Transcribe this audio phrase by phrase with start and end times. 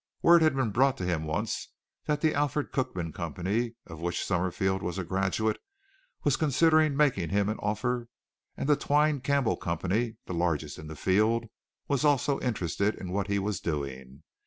[0.23, 1.67] Word had been brought to him once
[2.07, 5.57] that the Alfred Cookman Company, of which Summerfield was a graduate,
[6.23, 8.07] was considering making him an offer,
[8.57, 11.45] and the Twine Campbell Company, the largest in the field,
[11.87, 14.23] was also interested in what he was doing.